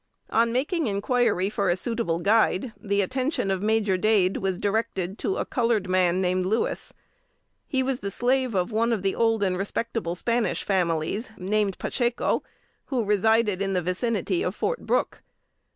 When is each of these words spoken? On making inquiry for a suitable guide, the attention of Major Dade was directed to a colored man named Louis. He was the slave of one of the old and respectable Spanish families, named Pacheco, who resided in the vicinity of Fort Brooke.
On 0.31 0.51
making 0.51 0.87
inquiry 0.87 1.47
for 1.51 1.69
a 1.69 1.75
suitable 1.75 2.17
guide, 2.17 2.73
the 2.79 3.01
attention 3.03 3.51
of 3.51 3.61
Major 3.61 3.97
Dade 3.97 4.37
was 4.37 4.57
directed 4.57 5.19
to 5.19 5.37
a 5.37 5.45
colored 5.45 5.87
man 5.87 6.19
named 6.19 6.43
Louis. 6.43 6.91
He 7.67 7.83
was 7.83 7.99
the 7.99 8.09
slave 8.09 8.55
of 8.55 8.71
one 8.71 8.91
of 8.93 9.03
the 9.03 9.13
old 9.13 9.43
and 9.43 9.55
respectable 9.55 10.15
Spanish 10.15 10.63
families, 10.63 11.29
named 11.37 11.77
Pacheco, 11.77 12.41
who 12.85 13.05
resided 13.05 13.61
in 13.61 13.73
the 13.73 13.81
vicinity 13.83 14.41
of 14.41 14.55
Fort 14.55 14.87
Brooke. 14.87 15.21